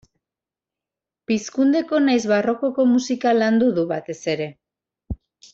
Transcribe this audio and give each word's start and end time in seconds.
Pizkundeko 1.31 2.01
nahiz 2.07 2.23
barrokoko 2.33 2.87
musika 2.97 3.37
landu 3.39 3.71
du, 3.79 3.87
batez 3.95 4.19
ere. 4.37 4.49